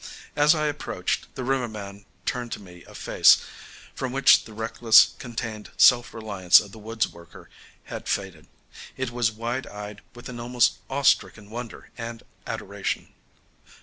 [0.35, 3.37] As I approached, the riverman turned to me a face
[3.93, 7.51] from which the reckless, contained self reliance of the woods worker
[7.83, 8.47] had faded.
[8.97, 13.13] It was wide eyed with an almost awe stricken wonder and adoration.